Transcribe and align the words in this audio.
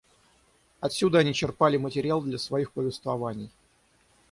Отсюда 0.79 1.19
они 1.19 1.31
черпали 1.31 1.77
материал 1.77 2.23
для 2.23 2.39
своих 2.39 2.71
повествований. 2.71 3.51